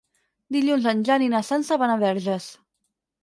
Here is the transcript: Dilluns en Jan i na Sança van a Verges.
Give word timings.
Dilluns 0.55 0.87
en 0.91 1.03
Jan 1.09 1.25
i 1.27 1.29
na 1.35 1.43
Sança 1.49 1.79
van 1.83 1.93
a 1.97 1.97
Verges. 2.07 2.47